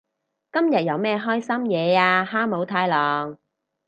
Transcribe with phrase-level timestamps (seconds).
[0.51, 3.37] 今日有咩開心嘢啊哈姆太郎？